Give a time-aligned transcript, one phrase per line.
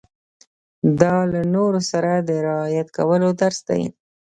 [0.99, 3.81] دا له نورو سره د رعايت کولو درس دی.